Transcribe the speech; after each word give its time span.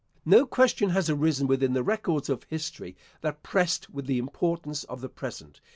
No 0.25 0.47
question 0.47 0.89
has 0.89 1.11
arisen 1.11 1.45
within 1.45 1.73
the 1.73 1.83
records 1.83 2.27
of 2.27 2.43
history 2.45 2.97
that 3.21 3.43
pressed 3.43 3.87
with 3.91 4.07
the 4.07 4.17
importance 4.17 4.83
of 4.85 4.99
the 4.99 5.09
present. 5.09 5.61